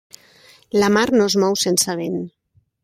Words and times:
La 0.83 0.89
mar 0.95 1.05
no 1.19 1.29
es 1.33 1.37
mou 1.45 1.61
sense 1.67 1.99
vent. 2.03 2.21